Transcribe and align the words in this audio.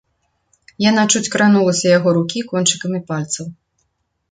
Яна 0.89 1.03
чуць 1.11 1.29
кранулася 1.35 1.87
яго 1.97 2.09
рукі 2.17 2.45
кончыкамі 2.55 3.05
пальцаў. 3.13 3.45